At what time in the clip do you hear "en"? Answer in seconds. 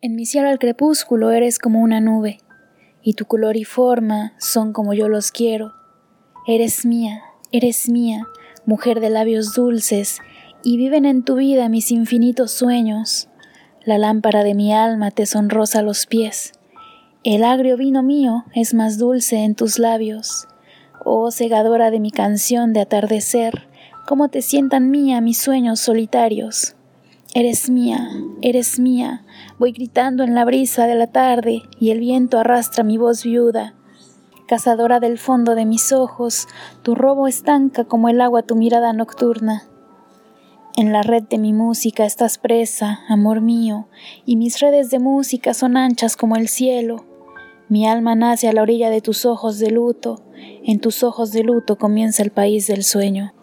0.00-0.14, 11.04-11.24, 19.38-19.56, 30.24-30.34, 40.74-40.90, 50.64-50.80